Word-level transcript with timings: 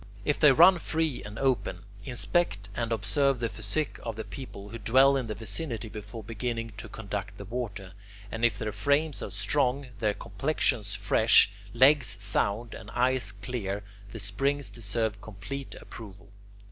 If 0.25 0.39
they 0.39 0.51
run 0.51 0.79
free 0.79 1.21
and 1.23 1.37
open, 1.37 1.83
inspect 2.03 2.69
and 2.73 2.91
observe 2.91 3.39
the 3.39 3.49
physique 3.49 3.99
of 4.01 4.15
the 4.15 4.23
people 4.23 4.69
who 4.69 4.79
dwell 4.79 5.15
in 5.15 5.27
the 5.27 5.35
vicinity 5.35 5.89
before 5.89 6.23
beginning 6.23 6.71
to 6.77 6.89
conduct 6.89 7.37
the 7.37 7.45
water, 7.45 7.91
and 8.31 8.43
if 8.43 8.57
their 8.57 8.71
frames 8.71 9.21
are 9.21 9.29
strong, 9.29 9.89
their 9.99 10.15
complexions 10.15 10.95
fresh, 10.95 11.51
legs 11.75 12.15
sound, 12.19 12.73
and 12.73 12.89
eyes 12.95 13.31
clear, 13.31 13.83
the 14.09 14.19
springs 14.19 14.71
deserve 14.71 15.21
complete 15.21 15.75
approval. 15.75 16.31